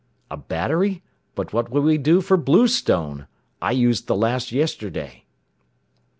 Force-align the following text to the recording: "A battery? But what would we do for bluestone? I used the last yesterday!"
"A 0.31 0.37
battery? 0.37 1.03
But 1.35 1.53
what 1.53 1.69
would 1.69 1.83
we 1.83 1.99
do 1.99 2.21
for 2.21 2.35
bluestone? 2.35 3.27
I 3.61 3.69
used 3.69 4.07
the 4.07 4.15
last 4.15 4.51
yesterday!" 4.51 5.25